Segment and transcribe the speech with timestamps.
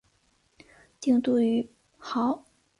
[0.99, 1.69] 定都于
[2.01, 2.41] 亳。